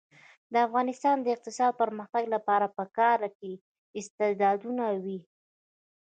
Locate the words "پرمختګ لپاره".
1.81-2.73